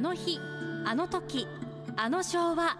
[0.00, 0.40] あの日
[0.86, 1.46] あの時
[1.94, 2.78] あの昭和。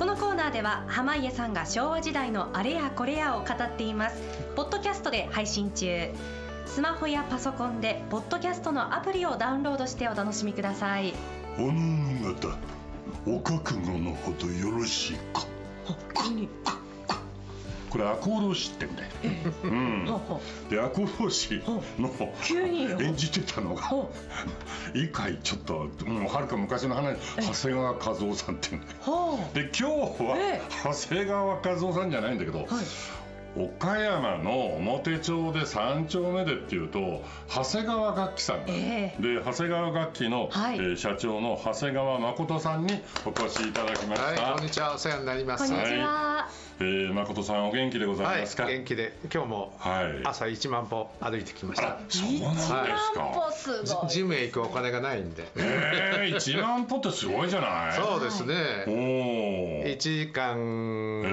[0.00, 4.20] このコーナーでは濱家さんが昭和時代のあれやこれやを語っています。
[4.56, 6.10] ポッドキャストで配信中。
[6.66, 11.14] スマホやパソコンでポッドキャストのアプリをダウンロードしてお楽しみください。
[11.56, 12.58] おのの方
[13.30, 15.46] お覚悟のほどよろしいか
[17.92, 19.08] これ赤穂浪士ってんだよ、
[19.64, 20.06] うん、
[20.70, 21.60] で赤穂浪士
[21.98, 22.10] の
[22.42, 22.98] 急によ。
[22.98, 23.82] 演じてたのが
[24.94, 27.18] 以回ちょっともうはるか昔の話。
[27.36, 28.92] 長谷川和夫さんっていうんだよ。
[29.02, 32.66] ほで今日はえ長谷川和夫さんじゃないんだけど、
[33.56, 40.76] 岡山の表町で三丁目でっていうと長谷川楽器さん、えで長谷川楽器の、はい。
[40.76, 45.68] えー社長の長谷川誠さんにお越しいただきました、はい、こんにちは、お世話になります。
[45.70, 46.48] こんにちは、
[46.82, 50.20] えー誠さんお元気でござはいいますか、、元気で、今日もはい。
[50.24, 51.88] 朝1万歩歩いてきました。
[51.90, 51.98] あ。
[52.08, 54.08] そうなんですはいか、すごい。
[54.08, 55.46] ジジムへ行くお金がないんで。
[55.56, 58.00] えー、1万歩ってすごいじゃない？
[58.00, 58.54] そうですおね。
[58.88, 58.90] お
[59.86, 61.28] 1時間え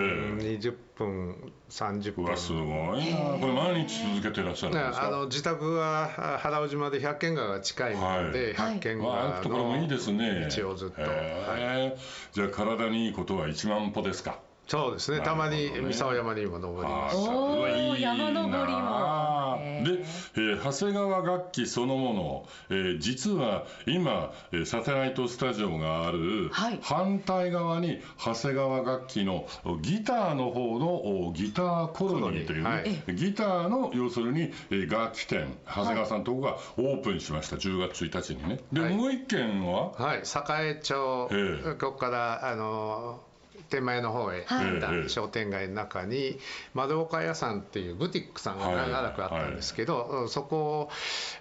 [0.60, 2.26] 20分、30分。
[2.26, 2.66] うわすごい
[3.14, 3.38] な。
[3.40, 5.08] これ毎日続けてらっしゃるんねですか？
[5.08, 8.74] あの自宅はあ原尾島で百軒川が近いので、はい。
[8.76, 12.00] 百軒まあ、川ところもいいですねの道をずっと、はいへー
[12.34, 15.22] じゃあ体にいいことは1万歩ですかそうですね。
[15.22, 17.18] たまに三沢山にも登ります。
[17.18, 19.58] おーうわいいな山登りも。
[19.62, 19.92] へで、
[20.36, 26.80] えー長谷川楽器そのもの、えー実は今えーサテライトスタジオがあるはい。
[26.84, 29.48] 反対側に長谷川楽器の
[29.82, 33.16] ギターの方のおギターコロニーというね、はい。
[33.16, 38.60] ギターの要するにえー楽器店長谷川さんのとこがオープンしました10月1日にね。
[38.72, 38.96] で、はい。
[38.96, 39.94] もう一軒は？
[39.94, 41.74] はい、栄町、ええ。
[41.80, 43.22] ここからあの
[43.70, 44.66] 手前の方へはい。
[44.72, 46.40] 行ったええ商店街の中に
[46.74, 48.92] 窓岡屋さんっていうブティックさんがはい。
[48.92, 50.90] 長くあったんですけど、そこ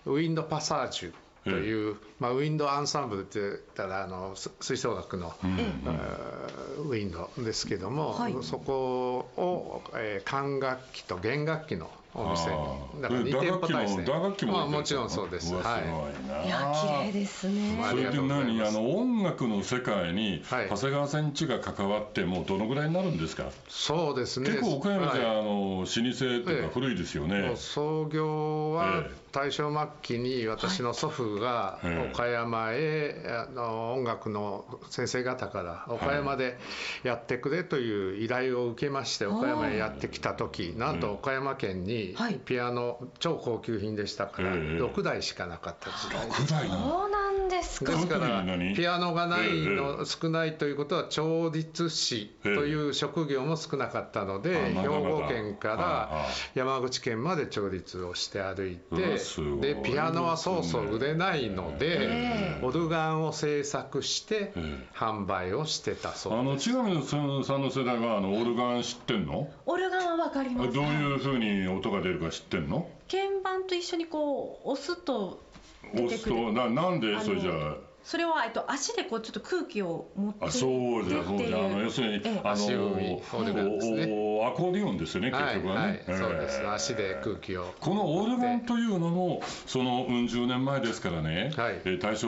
[0.07, 1.13] をウィンドパサージュ
[1.45, 8.35] という、まあ、ウィンドアンサンブルって言ったらあのす吹奏楽の、えーウィンドですけども、はい。
[8.43, 13.03] そこを、えー管楽器と弦楽器のお店に。
[13.03, 14.03] だから2店舗体制。
[14.05, 15.53] 打楽器もまあ、もちろんそうです。
[15.53, 15.71] ごいな。
[15.71, 16.49] い。
[16.49, 17.85] や綺麗ですね。
[17.89, 18.63] それで何？
[18.63, 20.69] あの音楽の世界にはい。
[20.71, 24.51] 長谷川さんちが関わってもうどのぐらいになるんですか、そうですね。
[24.51, 25.41] 結構岡山じゃ、はい。
[25.41, 36.59] あの老舗っていうか古いですよね、創業はええ大正末期に私の祖父がええ岡山へあの音楽の先生方から岡山で
[37.03, 42.35] やってくれという依頼を受けまして岡山へやってきた時なんと岡山県にはい。
[42.35, 47.18] ピアノ超高級品でしたからええ6台しかなかった時代です。
[47.49, 47.93] 6代なのそうなんですか？
[47.93, 59.19] ですからピアノがないえの少ないということは調律師という職業も少なかったので兵庫県かああら山口県まで調律をして歩いて
[59.61, 67.17] でピアノはそうそう売れないのでえオルガンを制作してえ販売をしてたあそうの千上さ
[67.57, 69.49] んの世代はあのオルガン知ってんの？
[69.67, 70.69] オルガンはわかります。
[70.71, 72.89] あどういうふうに音が出るか知ってんの？
[73.11, 75.58] 鍵盤と一緒にこう押すと出
[75.95, 80.67] 押すてくるとななんでそれじゃあそれは、えっと、足でこうちょっと空気を持ってあそ
[81.01, 82.41] うじゃそうじゃあの要するに、ええ。
[82.43, 84.07] あの足踏みオルガンですね。
[84.11, 86.61] おおアコーディオンですよね結はい局はね、はいそうです。
[86.63, 91.83] ええ足で空気をこのオルガンというのもそのうん十年前ですからね、はい。
[91.85, 92.27] えー大正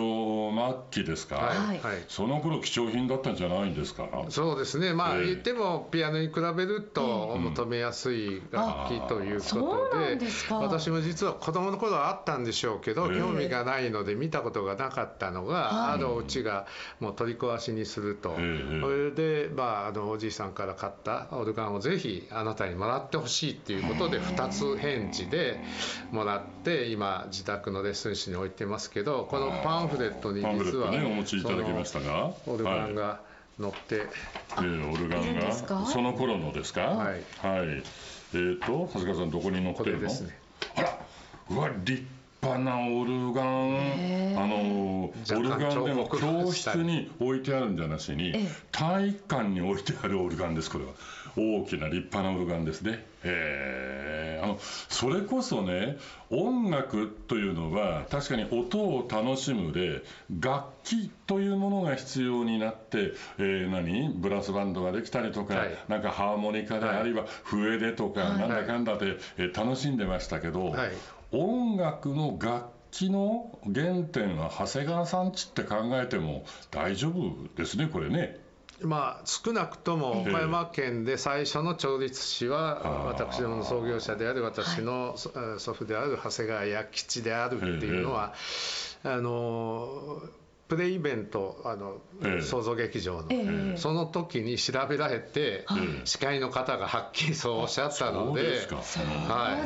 [0.91, 1.81] 末期ですか、はいはい。
[1.81, 2.05] はい。
[2.09, 4.07] その頃貴重品だったんじゃないんですか。
[4.29, 5.27] そうですね、まあ、ええ。
[5.29, 10.59] 言ってもピアノに比べると求めやすい楽器というそうことで、なんですか。
[10.59, 13.19] 私も実は子供の頃はあったんでしょうけど、ええ。
[13.19, 15.95] 興味がないので見たことがなかったのが、はい。
[15.95, 16.67] あのうちが
[17.01, 25.61] もう取り壊しにすると、ええそれで、まあ、あのおじいさんから買ったオルガンをぜひあなたにもらってほしいということで、2つ返事で
[26.13, 32.33] もらって、今、自宅のレッスン室に置いてますけど、このパンフレットに実は、ねお持ちいただきましたが。
[32.45, 33.21] そのオルガンはいが
[33.61, 34.07] 載って、
[34.59, 35.85] えーオルガいるンがんですか？
[35.87, 36.81] その頃のですか？
[36.83, 37.23] はい。
[37.43, 37.83] はい。
[38.33, 40.39] えっ、と長谷川さんどこに載ってこるのれですね。
[40.77, 40.99] あら
[41.51, 42.05] うわ立
[42.43, 44.37] 派なオルガン。
[44.37, 48.49] あのオルガンでも教室に置いてあるんじゃなしにええ。
[48.73, 50.93] 体育館に置いてあるオルガンですこれは。
[51.37, 53.05] 大きな立派なオルガンですね。
[53.23, 54.59] へえあの
[54.89, 55.99] それこそね
[56.31, 60.03] 音楽というのは確かに音を楽しむで
[60.41, 64.13] 楽器というものが必要になって、えー何？
[64.15, 65.79] ブラスバンドができたりとか、はい。
[65.89, 68.39] なんかハーモニカで、はいあるいは笛でとか、はい。
[68.39, 70.91] なんだかんだで、えー楽しんでましたけど、はい
[71.33, 78.39] 音楽の楽器の原点は長谷川さんちって考えても大丈夫ですねこれね。
[78.83, 88.33] まあ、少なくとも岡山県で最初の調律師は私どもの創業者である私のそ祖父である長谷川弥吉であるっていうのは
[89.05, 90.23] あの
[90.69, 92.43] プレイベントあのええ。
[92.43, 93.77] 創造劇場のええ。
[93.77, 95.67] その時に調べられて
[96.05, 98.79] 司会の方がはっきりそうおっしゃったのでそう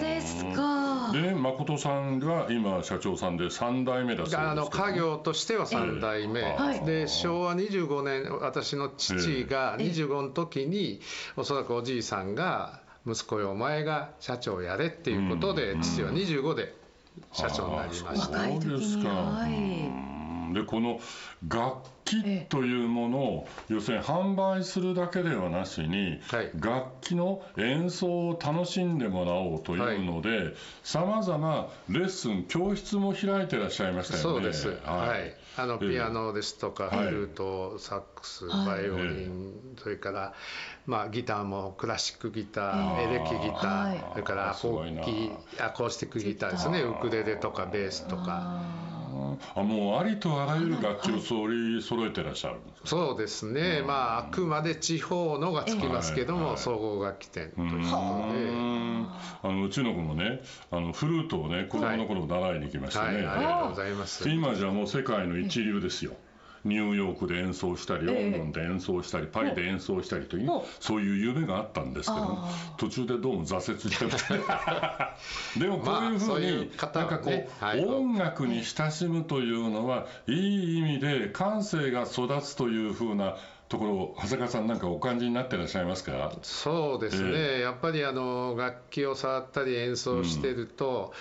[0.01, 0.63] ですか。
[0.63, 6.85] はいで誠さんが今社長さんで3代目だそうですあの家業としては3代目、はい。
[6.85, 11.01] で昭和25年私の父が25の時に
[11.37, 15.83] おそらくおじいさんが息子よお前が社長やれっていうことでうん。
[15.83, 16.75] 父は25で
[17.33, 18.39] 社長になりました。
[18.39, 19.09] 若い時にそうですか。
[19.09, 19.55] はいう
[20.11, 20.14] ん
[20.55, 21.01] でこの
[21.47, 26.51] 楽器というものを要するに販売するだけではなしに、はい。
[26.55, 34.23] 楽器の演奏を楽しんでもらおうというのでさまざまレッスン教室も開いてらっしゃいましたよね。
[34.23, 35.35] そうです、はい。
[35.57, 35.91] あのええ。
[35.91, 37.07] ピアノですとか、はい。
[37.07, 38.67] フルート、サックス、はい。
[38.67, 40.35] バイオリン、それから、
[40.87, 44.05] まあ、ギターもクラシックギター、ええエレキギター、はい。
[44.13, 48.84] それからアコーキアコースティックギターですね、ウクレレとかベースとか。
[49.55, 52.89] あもうありとあらゆる楽器を揃い揃えてらっしゃるんですか？
[52.89, 57.97] そうですね、まあ、あくまで地方のがつきますけども、総合楽器店ということ
[59.43, 60.41] あのうちの子もね
[60.71, 64.29] あのフルートをね子供の頃習いに行きましたはい、ね、ありがとうございます。
[64.29, 66.13] 今じゃもう世界の一流ですよ。
[66.65, 74.11] ニューヨークで演奏したり、ロンドンで演奏したり、パリで演奏したりというほ、そういう夢があったんですけどもあ、途中でどうも挫折してる
[75.61, 83.37] でもこういうふうになんかこう音楽に親しむというのは、いい意味で感性が育つというふうな
[83.75, 86.33] ところを、長谷川さんなんかお感じになってらっしゃいますか？
[86.43, 91.13] そうですね、えやっぱりあの楽器を触ったり演奏してると、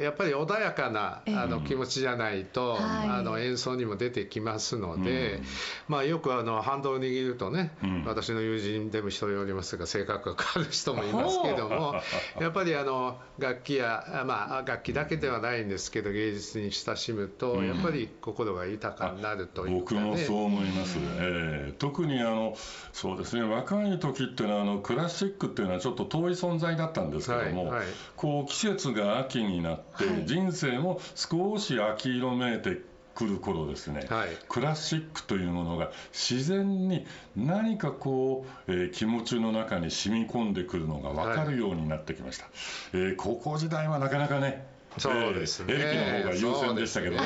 [0.00, 1.34] やっぱり穏やかなええ。
[1.36, 3.08] あの気持ちじゃないと、はい。
[3.08, 5.40] あの演奏にも出てきますので、
[5.86, 8.04] まあ、よくあのハンドルを握るとね、うん。
[8.04, 11.94] 私の友人でも一人おりますが性格が変わる人もいますけども
[12.40, 22.56] やっぱりあの楽器や、まあ、楽器だけではないんですけど芸術に親しむと、やっぱり心が豊かになるというか、ね、僕もそう思います、ええ特にあの
[22.92, 27.86] そうですね若い時っていうのはあのクラシックっていうのはちょっと遠い存在だったんですけども、はいはい。
[28.16, 30.26] こう季節が秋になって、はい。
[30.26, 32.82] 人生も少し秋色めいて
[33.14, 34.28] くる頃ですね、はい。
[34.48, 37.06] クラシックというものが自然に
[37.36, 42.46] 何かこう、えー気持ちの中に染み込んでくるのが分かるようになってきました、
[42.92, 44.66] えー高校時代はなかなかね
[44.98, 45.74] そうですね。
[45.76, 47.22] えー駅の方が優先でしたけどね。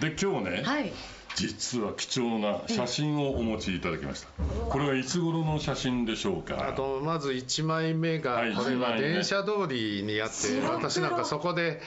[0.00, 0.92] で今日ね、はい。
[1.36, 4.28] 実は貴重な写真をお持ちいただきました。
[4.68, 6.68] これはいつ頃の写真でしょうか？
[6.68, 11.80] あとまず1枚目がはいこれは電車通りにあって私なんかそこで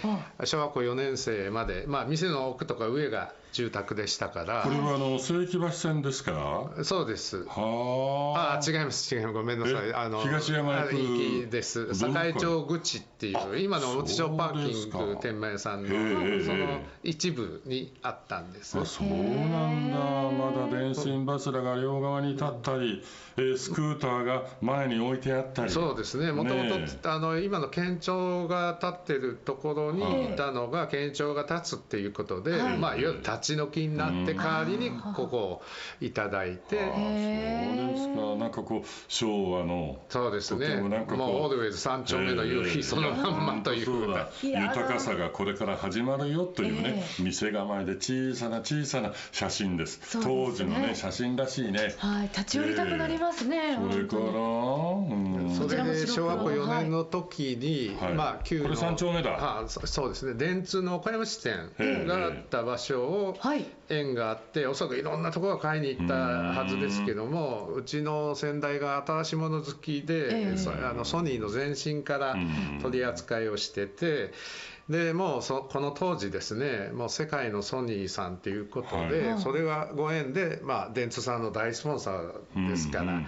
[0.43, 4.61] 小学校4年生までまあ店の奥とか上が住宅でしたから。
[4.63, 6.71] これはあの世紀橋線ですか？
[6.83, 7.45] そうです。
[7.45, 8.69] はあ。
[8.69, 9.33] 違います違います。
[9.33, 9.89] ごめんなさい。
[9.89, 9.93] え？
[9.93, 11.87] あの東山へ行くあ行きです。
[11.87, 18.77] どこ堺町口っていう今の表町パーキング天満屋さんのその一部にあったんです。
[18.79, 19.97] あそうなんだ。
[19.97, 23.03] まだ電信柱が両側に立ったり、
[23.37, 25.71] えースクーターが前に置いてあったり。
[25.71, 29.97] そうですね、もともねとあの今の県庁が立ってるところはい。
[29.97, 32.77] にいたのが、県庁が立つっていうことで、はい。
[32.77, 35.61] まあ、いわゆる立ち退きになって、うん代わりにここを
[35.99, 38.35] いただいて、あそうですか。
[38.35, 39.99] なんかこう昭和の。
[40.09, 43.87] そうですね、とてもなんかこうもうオールウェイズ三丁目の夕ええ日そのまんまという。
[44.43, 49.99] 豊かさがこれから始まるよというね、え店構えで小さな小さな写真です。
[50.03, 50.73] そうですね。
[50.73, 51.95] 当時のね写真らしいね。
[51.97, 52.29] はい。
[52.29, 53.77] 立ち寄りたくなりますね。
[53.91, 58.13] それから、うん、それで小学校4はい年の時に、はい。
[58.13, 59.59] まあ、旧のこれ三丁目だ。
[59.59, 60.33] あそそうですね。
[60.33, 61.71] 電通の岡山支店
[62.05, 63.65] があった場所をはい。
[63.89, 74.31] 縁があっておそらくいろんなところが買いに行ったはずですけどもうちの先代が新しいもの好きで、あのソニーの前身からうん取り扱いをしてて。
[74.89, 79.39] でもうそこの当時ですねもう世界のソニーさんということで、はい。
[79.39, 83.23] それがご縁で、まあ、電通さんの大スポンサーですから、うんうんうん。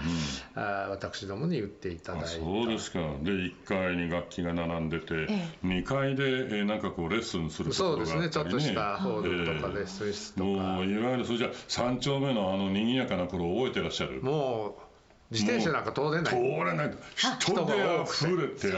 [0.56, 2.28] あー私どもに売っていただいた。
[2.28, 3.00] あそうですか。
[3.00, 8.20] で1階に楽器が並んでて、え2階で、えーなんかこうレッスンするところそうですね。
[8.20, 8.52] があったりね。
[8.52, 9.76] ちょっとしたホールとかええ。
[9.80, 14.22] レッスン室とか、もういわゆるそれじゃ三丁目のあの賑やかな頃を覚えてらっしゃる？
[14.22, 14.89] もう
[15.32, 16.24] 自転車なんか通れない。
[16.26, 16.92] 通れない。
[17.40, 18.68] 人で溢れて。
[18.68, 18.78] 溢れ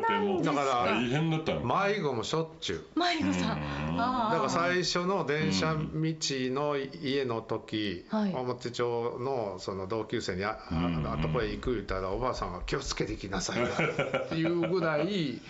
[0.00, 1.60] てもうだから大変だったの。
[1.60, 2.98] 迷子もしょっちゅう。
[2.98, 3.96] 迷子さん。
[3.96, 8.34] だから最初の電車道の家の時、はい。
[8.34, 15.40] 表町のその同級生にあ「んああとこへ行く」言ったらおばあさんが「気をつけて行きなさい」っていうぐらい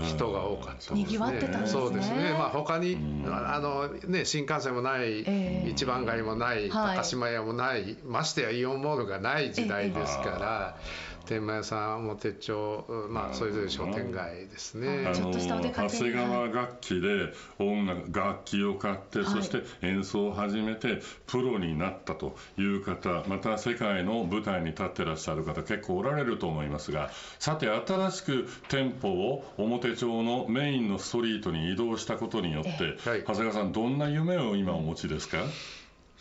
[0.00, 1.04] 人が多かったですね。
[1.04, 2.32] 賑わってたんですねそうですね。
[2.32, 2.96] まあ他に
[3.26, 10.76] あのね新幹線もない、ええ一番街もない高島屋もない、ましてやイオンモールがない時代ですから。
[11.24, 15.10] 天満屋さん表町まあそれぞれ商店街ですね。
[15.14, 19.24] ちょっとしたお出かけ長谷川楽器で音楽楽器を買って、い。
[19.24, 33.20] そして演奏を始めてプロになったという方また世界の舞台に立ってらっしゃる方結構おられると思いますがさて新しく店舗を表町のメインのストリートに移動したことによって、はい。
[33.20, 35.38] 長谷川さんどんな夢を今お持ちですか？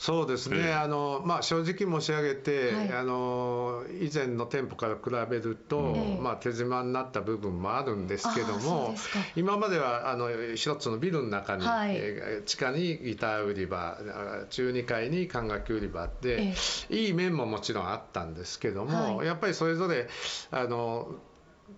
[0.01, 0.73] そうですね、ええ。
[0.73, 2.91] あのまあ、正直申し上げて、はい。
[2.91, 6.19] あの以前の店舗から比べると、ええ。
[6.19, 8.95] まあ、手狭になった部分もあるんですけども
[9.35, 11.91] 今まではあの一つのビルの中に、はい。
[11.93, 16.55] えー地下にギター売り場あ中2階に管楽器売り場で、え
[16.89, 19.27] いい面ももちろんあったんですけども、はい。
[19.27, 20.09] やっぱりそれぞれ
[20.49, 21.13] あの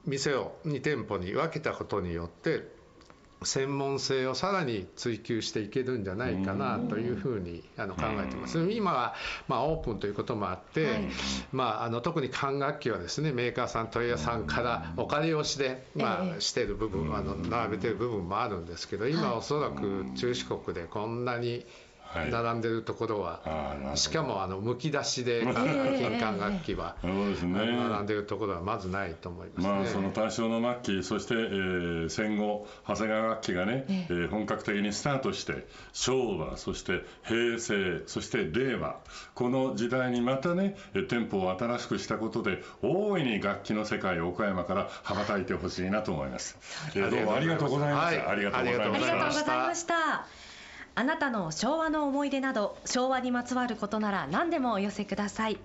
[0.06, 2.83] 店を2店舗に分けたことによって
[3.46, 8.60] 専門性をさらに追求していけるんじゃないかなというふうにあの考えてます。
[8.72, 9.16] 今は
[9.48, 11.02] まあオープンということもあって、はい。
[11.52, 16.36] まああの特に管楽器はですねメーカーさん問屋さんからお借りをしてまええ。
[16.38, 21.66] あしてる部分あの並べてる部分もあるんですけど、今おそらく中四国でこんなにはい
[22.32, 23.42] 並んでるところは、
[23.96, 26.96] しかもあのむき出しで金管楽器は。
[27.02, 27.54] そうですね。
[27.54, 29.74] 並んでるところはまずないと思いますね。
[29.74, 34.14] まあ、その大正の末期そして、えー戦後長谷川楽器がね、ええ。
[34.14, 38.98] ー本格的にスタートして昭和そして平成そして令和。
[39.34, 46.58] この時代にまたねえー店舗を新しくしたことで大いに楽器の世界を岡山から羽ばたいてほしいなと思います、
[46.96, 48.32] えーどうもありがとうございました、はい。
[48.34, 50.53] ありがとうございまありがとうごしたざいました。
[50.96, 55.58] あなたの昭和の思い出など昭和にまつわることなら何でもお寄せください。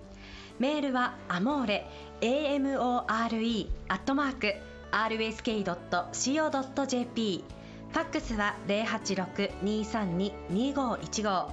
[0.57, 1.87] メールはアモーレ
[2.21, 4.55] AMORE アットマーク
[4.91, 7.43] RSK.CO.JP
[7.91, 11.47] ファックスは086-232-2515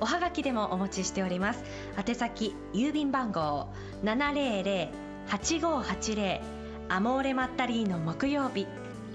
[0.00, 1.62] おはがきでもお待ちしております。
[1.96, 3.68] 宛先郵便番号
[4.02, 6.40] 700-8580
[6.88, 8.66] アモーレマッタリーの木曜日。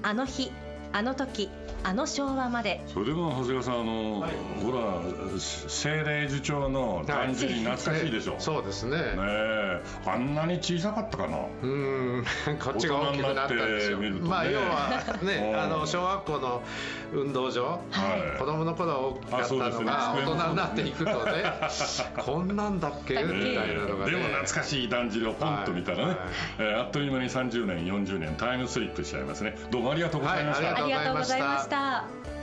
[0.02, 0.54] あの日
[0.98, 1.48] あの時
[1.84, 2.82] あの昭和まで。
[2.88, 4.32] それでも長谷川さんあの、はい。
[4.64, 8.98] ほら精霊樹町のだんじり懐かしいでしょ、そうですね。
[8.98, 9.82] ねえ。
[10.08, 11.38] あんなに小さかったかな。
[11.38, 12.26] うーん。
[12.60, 14.00] こっちが大きくなったんですよ。
[14.00, 14.30] 大人になってみるとね。
[14.30, 14.90] まあ要は
[15.22, 15.62] ねうん。
[15.62, 16.64] あの小学校の
[17.14, 17.78] 運動場、は
[18.36, 18.40] い。
[18.40, 19.86] 子供の頃は大きかったあそうですね。
[19.86, 21.14] のが大机も人になっていくとね。
[22.18, 23.14] こんなんだっけ？
[23.14, 24.12] みたいなのがね。
[24.12, 26.16] でも懐かしいだんじりをポンと見たらね、はい。
[26.58, 29.56] えーあっという間に30年40年タイムスリップしちゃいますね。
[29.70, 32.37] どうもありがとうございました、はいありがとうございました。